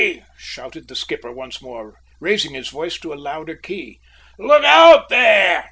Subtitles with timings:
[0.35, 3.99] shouted the skipper once more, raising his voice to a louder key.
[4.39, 5.59] "Look out, there!"